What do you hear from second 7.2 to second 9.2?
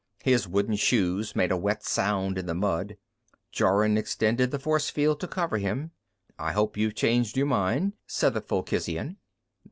your mind," said the Fulkhisian.